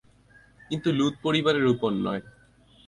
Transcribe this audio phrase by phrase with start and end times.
[0.61, 2.23] কিন্তু লূত পরিবারের উপর নয়।